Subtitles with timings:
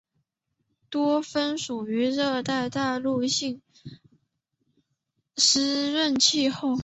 [0.89, 3.61] 多芬属温带大陆性
[5.37, 6.75] 湿润气候。